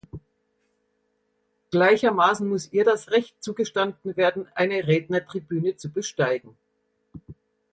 [1.69, 6.57] Gleichermaßen muss ihr das Recht zugestanden werden, eine Rednertribüne zu besteigen.